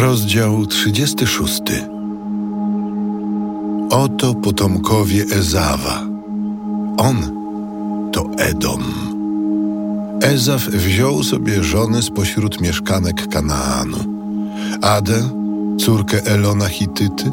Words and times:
Rozdział 0.00 0.66
36. 0.66 1.62
Oto 3.90 4.34
potomkowie 4.34 5.24
Ezawa. 5.24 6.06
On 6.96 7.16
to 8.12 8.30
Edom. 8.38 8.82
Ezaf 10.22 10.62
wziął 10.62 11.22
sobie 11.22 11.64
żony 11.64 12.02
spośród 12.02 12.60
mieszkanek 12.60 13.28
Kanaanu. 13.28 13.96
Adę, 14.82 15.28
córkę 15.78 16.26
Elona 16.26 16.68
Hityty, 16.68 17.32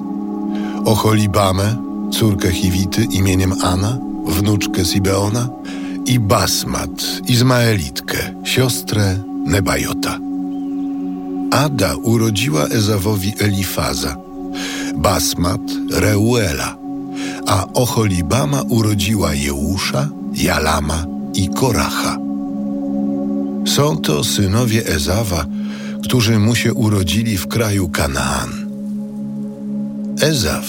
Ocholibamę, 0.86 1.75
córkę 2.11 2.52
Hiwity 2.52 3.04
imieniem 3.11 3.54
Ana, 3.63 3.97
wnuczkę 4.25 4.86
Sibeona 4.86 5.49
i 6.05 6.20
Basmat, 6.20 7.21
Izmaelitkę, 7.27 8.18
siostrę 8.43 9.20
Nebajota. 9.46 10.26
Ada 11.51 11.96
urodziła 11.96 12.68
Ezawowi 12.68 13.33
Elifaza, 13.39 14.15
Basmat 14.96 15.61
Reuela, 15.92 16.75
a 17.47 17.65
Ocholibama 17.73 18.61
urodziła 18.70 19.33
Jeusza, 19.33 20.10
Jalama 20.33 21.06
i 21.33 21.50
Koracha. 21.50 22.18
Są 23.65 23.97
to 23.97 24.23
synowie 24.23 24.87
Ezawa, 24.87 25.46
którzy 26.04 26.39
mu 26.39 26.56
się 26.56 26.73
urodzili 26.73 27.37
w 27.37 27.48
kraju 27.48 27.89
Kanaan. 27.89 28.50
Ezaf, 30.21 30.65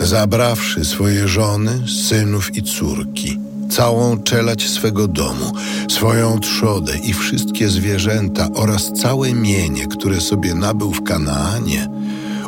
zabrawszy 0.00 0.84
swoje 0.84 1.28
żony, 1.28 1.82
synów 2.08 2.56
i 2.56 2.62
córki, 2.62 3.38
całą 3.72 4.22
czelać 4.22 4.68
swego 4.68 5.08
domu, 5.08 5.52
swoją 5.90 6.38
trzodę 6.38 6.98
i 6.98 7.12
wszystkie 7.12 7.68
zwierzęta 7.68 8.48
oraz 8.54 8.92
całe 8.92 9.32
mienie, 9.32 9.86
które 9.86 10.20
sobie 10.20 10.54
nabył 10.54 10.92
w 10.92 11.02
Kanaanie, 11.02 11.88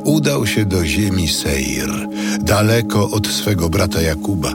udał 0.05 0.47
się 0.47 0.65
do 0.65 0.85
ziemi 0.85 1.29
Seir, 1.29 2.09
daleko 2.41 3.11
od 3.11 3.27
swego 3.27 3.69
brata 3.69 4.01
Jakuba, 4.01 4.53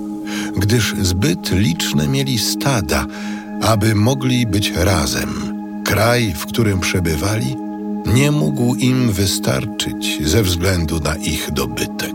gdyż 0.58 0.96
zbyt 1.02 1.52
liczne 1.52 2.08
mieli 2.08 2.40
stada, 2.40 3.06
aby 3.62 3.96
mogli 3.96 4.46
być 4.46 4.74
razem. 4.76 5.30
Kraj, 5.86 6.34
w 6.34 6.46
którym 6.46 6.80
przebywali, 6.80 7.56
nie 8.06 8.32
mógł 8.32 8.76
im 8.76 9.12
wystarczyć 9.12 10.22
ze 10.24 10.44
względu 10.44 11.00
na 11.00 11.16
ich 11.16 11.52
dobytek. 11.52 12.14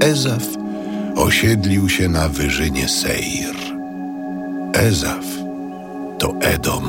Ezaf 0.00 0.61
osiedlił 1.16 1.88
się 1.88 2.08
na 2.08 2.28
wyżynie 2.28 2.88
Seir. 2.88 3.56
Ezaf 4.72 5.24
to 6.18 6.34
Edom. 6.40 6.88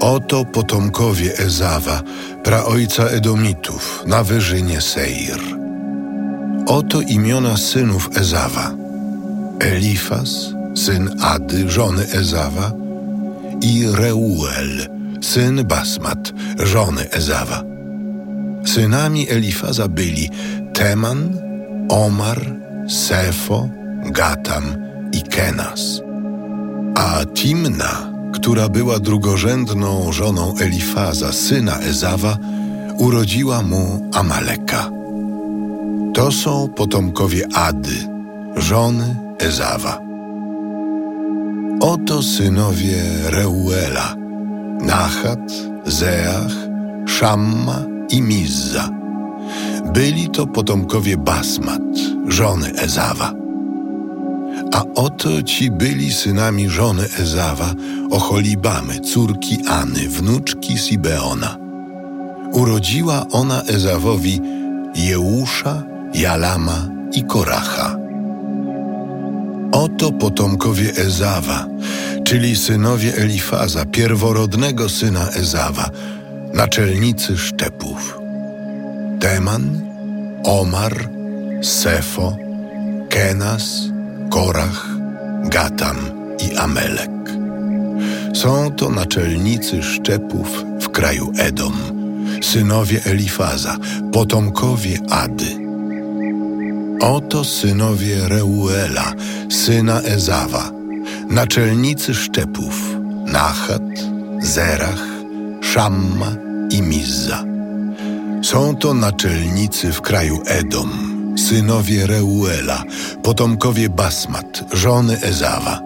Oto 0.00 0.44
potomkowie 0.44 1.38
Ezawa, 1.38 2.02
praojca 2.44 3.04
Edomitów, 3.04 4.04
na 4.06 4.24
wyżynie 4.24 4.80
Seir. 4.80 5.40
Oto 6.66 7.00
imiona 7.00 7.56
synów 7.56 8.10
Ezawa. 8.16 8.74
Elifas, 9.60 10.30
syn 10.74 11.10
Ady, 11.20 11.70
żony 11.70 12.06
Ezawa 12.12 12.72
i 13.62 13.86
Reuel, 13.92 14.88
syn 15.20 15.64
Basmat, 15.64 16.32
żony 16.58 17.10
Ezawa. 17.10 17.62
Synami 18.64 19.30
Elifaza 19.30 19.88
byli 19.88 20.30
Teman, 20.74 21.47
Omar, 21.88 22.40
Sefo, 22.88 23.68
Gatam 24.12 24.64
i 25.12 25.22
Kenas. 25.22 26.02
A 26.94 27.24
Timna, 27.34 28.12
która 28.32 28.68
była 28.68 28.98
drugorzędną 28.98 30.12
żoną 30.12 30.54
Elifaza, 30.60 31.32
syna 31.32 31.78
Ezawa, 31.78 32.36
urodziła 32.98 33.62
mu 33.62 34.10
Amaleka. 34.14 34.90
To 36.14 36.32
są 36.32 36.68
potomkowie 36.68 37.46
Ady, 37.54 38.08
żony 38.56 39.16
Ezawa. 39.38 40.00
Oto 41.80 42.22
synowie 42.22 43.02
Reuela, 43.30 44.16
Nachat, 44.80 45.52
Zeach, 45.86 46.52
Szamma 47.06 47.82
i 48.10 48.22
Mizza. 48.22 48.97
Byli 49.92 50.28
to 50.28 50.46
potomkowie 50.46 51.16
Basmat, 51.16 51.82
żony 52.28 52.72
Ezawa. 52.72 53.32
A 54.72 54.84
oto 54.94 55.42
ci 55.42 55.70
byli 55.70 56.12
synami 56.12 56.68
żony 56.68 57.08
Ezawa, 57.18 57.74
Ocholibamy, 58.10 59.00
córki 59.00 59.58
Any, 59.66 60.08
wnuczki 60.08 60.78
Sibeona. 60.78 61.56
Urodziła 62.52 63.26
ona 63.32 63.62
Ezawowi 63.62 64.40
Jeusza, 64.94 65.82
Jalama 66.14 66.88
i 67.12 67.24
Koracha. 67.24 67.96
Oto 69.72 70.12
potomkowie 70.12 70.92
Ezawa, 70.96 71.66
czyli 72.24 72.56
synowie 72.56 73.16
Elifaza, 73.16 73.84
pierworodnego 73.84 74.88
syna 74.88 75.28
Ezawa, 75.30 75.90
naczelnicy 76.54 77.38
szczepów. 77.38 78.17
Teman, 79.20 79.80
Omar, 80.44 81.08
Sefo, 81.62 82.36
Kenas, 83.08 83.90
Korach, 84.30 84.86
Gatam 85.50 85.96
i 86.38 86.56
Amelek. 86.56 87.10
Są 88.34 88.70
to 88.72 88.90
naczelnicy 88.90 89.82
szczepów 89.82 90.64
w 90.80 90.88
kraju 90.88 91.32
Edom, 91.38 91.72
synowie 92.42 93.00
Elifaza, 93.04 93.76
potomkowie 94.12 94.98
Ady. 95.10 95.58
Oto 97.00 97.44
synowie 97.44 98.28
Reuela, 98.28 99.12
syna 99.50 100.00
Ezawa, 100.00 100.70
naczelnicy 101.30 102.14
szczepów, 102.14 102.96
Nachat, 103.26 103.82
Zerach, 104.42 105.04
Szamma 105.60 106.32
i 106.70 106.82
Mizza. 106.82 107.47
Są 108.42 108.76
to 108.76 108.94
naczelnicy 108.94 109.92
w 109.92 110.00
kraju 110.00 110.42
Edom, 110.46 110.90
synowie 111.38 112.06
Reuela, 112.06 112.84
potomkowie 113.22 113.88
Basmat, 113.88 114.64
żony 114.72 115.20
Ezawa. 115.20 115.80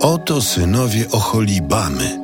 Oto 0.00 0.42
synowie 0.42 1.10
Ocholibamy, 1.10 2.18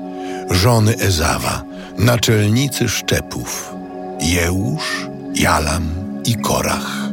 żony 0.50 0.96
Ezawa, 0.98 1.62
naczelnicy 1.98 2.88
szczepów, 2.88 3.74
Jeusz, 4.20 5.06
Jalam 5.34 5.88
i 6.24 6.34
Korach. 6.34 7.10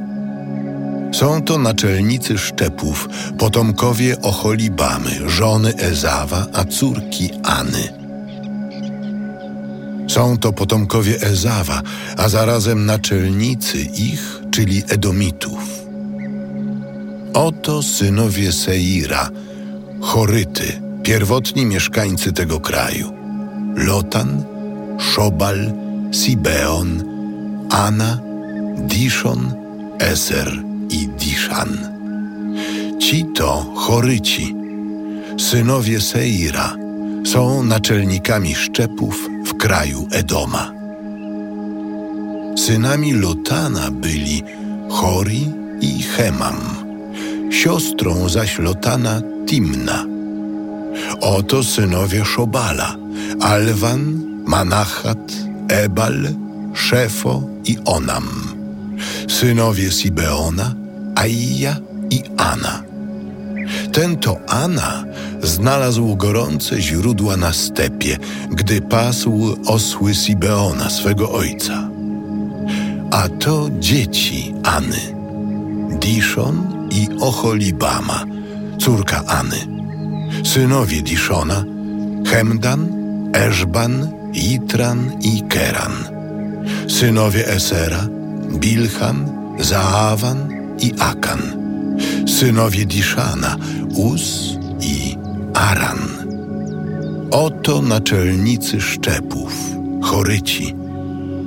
Są 1.12 1.42
to 1.42 1.58
naczelnicy 1.58 2.38
szczepów, 2.38 3.10
potomkowie 3.38 4.22
Ocholibamy, 4.22 5.30
żony 5.30 5.74
Ezawa, 5.76 6.48
a 6.54 6.66
córki 6.66 7.30
Any. 7.44 8.00
Są 10.12 10.38
to 10.38 10.54
potomkowie 10.54 11.22
Ezawa, 11.22 11.82
a 12.18 12.30
zarazem 12.30 12.86
naczelnicy 12.86 13.78
ich, 13.82 14.42
czyli 14.52 14.84
Edomitów. 14.90 15.60
Oto 17.34 17.84
synowie 17.84 18.52
Seira, 18.52 19.30
Choryty, 20.02 20.82
pierwotni 21.04 21.66
mieszkańcy 21.66 22.34
tego 22.34 22.60
kraju. 22.60 23.14
Lotan, 23.76 24.44
Szobal, 25.00 25.72
Sibeon, 26.12 27.04
Ana, 27.70 28.20
Dishon, 28.78 29.54
Eser 30.00 30.64
i 30.90 31.08
Diszan. 31.08 31.78
Ci 33.00 33.26
to 33.36 33.74
Choryci, 33.76 34.56
synowie 35.40 36.02
Seira, 36.02 36.75
są 37.25 37.64
naczelnikami 37.64 38.56
szczepów 38.56 39.31
w 39.51 39.57
kraju 39.57 40.07
Edoma. 40.12 40.71
Synami 42.56 43.13
Lotana 43.13 43.92
byli 43.92 44.44
Chori 44.89 45.51
i 45.81 46.03
Hemam, 46.03 46.56
siostrą 47.51 48.30
zaś 48.30 48.59
Lotana 48.59 49.21
Timna. 49.48 50.06
Oto 51.21 51.63
synowie 51.63 52.25
Szobala, 52.25 52.95
Alwan, 53.42 54.21
Manachat, 54.45 55.31
Ebal, 55.68 56.27
Szefo 56.74 57.44
i 57.65 57.77
Onam. 57.86 58.27
Synowie 59.27 59.92
Sibeona, 59.92 60.75
Aija 61.15 61.75
i 62.09 62.24
Ana. 62.38 62.91
Ten 63.92 64.18
to 64.18 64.40
Ana 64.48 65.04
znalazł 65.44 66.16
gorące 66.16 66.82
źródła 66.82 67.38
na 67.38 67.54
stepie, 67.54 68.18
gdy 68.52 68.82
pasł 68.82 69.58
osły 69.66 70.16
Sibeona, 70.16 70.90
swego 70.90 71.32
ojca. 71.32 71.90
A 73.12 73.30
to 73.30 73.70
dzieci 73.80 74.54
Any, 74.64 75.16
Dishon 76.00 76.88
i 76.92 77.08
Ocholibama, 77.20 78.26
córka 78.80 79.24
Any. 79.28 79.68
Synowie 80.44 81.02
Dishona, 81.02 81.66
Hemdan, 82.28 82.88
Eszban 83.34 84.12
Itran 84.34 85.12
i 85.22 85.44
Keran. 85.50 85.92
Synowie 86.88 87.48
Esera, 87.48 88.08
Bilhan, 88.60 89.30
Zaawan 89.60 90.50
i 90.80 90.94
Akan. 91.00 91.62
Synowie 92.28 92.86
Diszana, 92.86 93.58
Uz 93.96 94.58
i 94.82 95.18
Aran. 95.54 96.00
Oto 97.32 97.82
naczelnicy 97.82 98.82
szczepów, 98.82 99.54
choryci, 100.02 100.76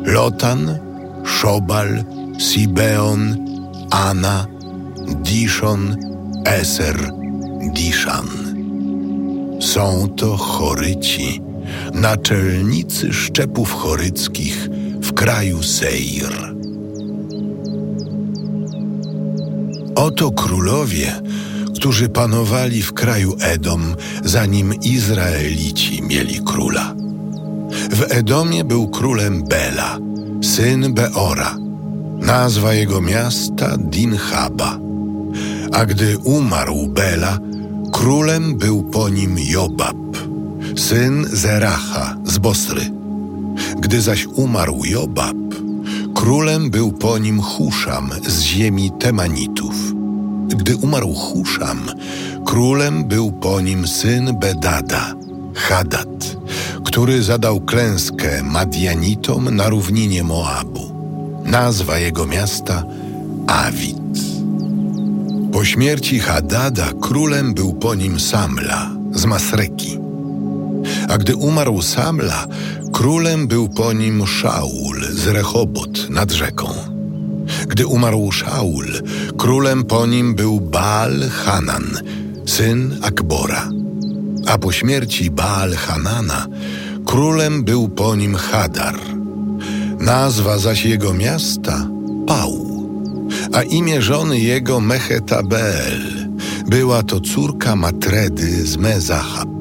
Lotan, 0.04 0.78
Szobal, 1.24 2.04
Sibeon, 2.38 3.36
Ana, 3.90 4.46
Dishon, 5.22 5.96
Eser, 6.44 7.10
Diszan. 7.74 8.28
Są 9.60 10.08
to 10.16 10.36
choryci, 10.36 11.40
naczelnicy 11.94 13.12
szczepów 13.12 13.72
choryckich 13.72 14.68
w 15.00 15.12
kraju 15.12 15.62
Seir. 15.62 16.54
Oto 19.94 20.30
królowie, 20.30 21.12
którzy 21.84 22.08
panowali 22.08 22.82
w 22.82 22.92
kraju 22.92 23.36
Edom, 23.40 23.96
zanim 24.24 24.74
Izraelici 24.74 26.02
mieli 26.02 26.40
króla. 26.46 26.94
W 27.90 28.02
Edomie 28.08 28.64
był 28.64 28.88
królem 28.88 29.44
Bela, 29.44 29.98
syn 30.42 30.94
Beora. 30.94 31.56
Nazwa 32.18 32.74
jego 32.74 33.00
miasta 33.00 33.76
Dinhaba. 33.78 34.78
A 35.72 35.86
gdy 35.86 36.18
umarł 36.18 36.86
Bela, 36.86 37.38
królem 37.92 38.56
był 38.56 38.82
po 38.82 39.08
nim 39.08 39.36
Jobab, 39.38 39.96
syn 40.76 41.26
Zeracha 41.32 42.16
z 42.24 42.38
Bosry. 42.38 42.90
Gdy 43.78 44.00
zaś 44.00 44.26
umarł 44.26 44.84
Jobab, 44.84 45.36
królem 46.14 46.70
był 46.70 46.92
po 46.92 47.18
nim 47.18 47.40
Huszam 47.40 48.10
z 48.26 48.40
ziemi 48.40 48.90
Temanitów. 49.00 49.93
Gdy 50.56 50.76
umarł 50.76 51.14
Huszam, 51.14 51.90
królem 52.46 53.04
był 53.04 53.32
po 53.32 53.60
nim 53.60 53.88
syn 53.88 54.38
Bedada, 54.38 55.14
Hadad, 55.54 56.36
który 56.84 57.22
zadał 57.22 57.60
klęskę 57.60 58.42
Madianitom 58.42 59.56
na 59.56 59.68
równinie 59.68 60.22
Moabu. 60.22 60.94
Nazwa 61.44 61.98
jego 61.98 62.26
miasta 62.26 62.84
Awit. 63.46 63.96
Po 65.52 65.64
śmierci 65.64 66.18
Hadada 66.20 66.92
królem 67.02 67.54
był 67.54 67.74
po 67.74 67.94
nim 67.94 68.20
Samla 68.20 68.90
z 69.14 69.24
Masreki. 69.24 69.98
A 71.08 71.18
gdy 71.18 71.36
umarł 71.36 71.82
Samla, 71.82 72.46
królem 72.92 73.46
był 73.46 73.68
po 73.68 73.92
nim 73.92 74.26
Szaul 74.26 75.04
z 75.10 75.26
Rechobot 75.26 76.10
nad 76.10 76.32
rzeką. 76.32 76.93
Gdy 77.74 77.86
umarł 77.86 78.32
Szaul, 78.32 78.86
królem 79.38 79.84
po 79.84 80.06
nim 80.06 80.34
był 80.34 80.60
Baal 80.60 81.28
Hanan, 81.28 81.98
syn 82.46 82.98
Akbora. 83.02 83.68
A 84.46 84.58
po 84.58 84.72
śmierci 84.72 85.30
Baal 85.30 85.74
Hanana, 85.74 86.46
królem 87.06 87.64
był 87.64 87.88
po 87.88 88.16
nim 88.16 88.34
Hadar. 88.34 88.94
Nazwa 90.00 90.58
zaś 90.58 90.84
jego 90.84 91.14
miasta 91.14 91.88
Pał, 92.26 92.86
a 93.52 93.62
imię 93.62 94.02
żony 94.02 94.38
jego 94.38 94.80
Mechetabel. 94.80 96.00
Była 96.66 97.02
to 97.02 97.20
córka 97.20 97.76
Matredy 97.76 98.66
z 98.66 98.76
Mezahab. 98.76 99.53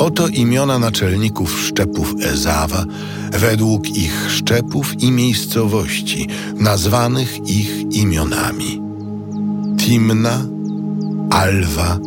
Oto 0.00 0.28
imiona 0.28 0.78
naczelników 0.78 1.60
szczepów 1.60 2.14
Ezawa 2.22 2.84
według 3.32 3.96
ich 3.96 4.30
szczepów 4.30 5.02
i 5.02 5.10
miejscowości, 5.12 6.28
nazwanych 6.56 7.48
ich 7.48 7.84
imionami. 7.90 8.82
Timna, 9.78 10.46
Alwa, 11.30 11.98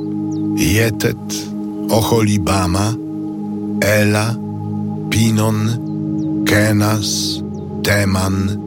Jetet, 0.55 1.47
Ocholibama, 1.89 2.93
Ela, 3.81 4.35
Pinon, 5.09 5.69
Kenas, 6.45 7.41
Teman, 7.83 8.57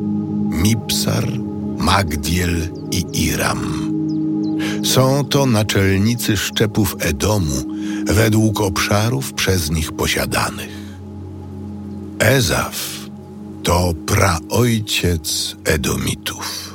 Mipsar, 0.51 1.39
Magdiel 1.79 2.69
i 2.91 3.05
Iram. 3.13 3.86
Są 4.85 5.25
to 5.25 5.47
naczelnicy 5.47 6.37
szczepów 6.37 6.97
Edomu 6.99 7.65
według 8.07 8.61
obszarów 8.61 9.33
przez 9.33 9.71
nich 9.71 9.93
posiadanych. 9.93 10.77
Ezaf 12.19 12.97
to 13.63 13.95
praojciec 14.07 15.57
Edomitów. 15.65 16.66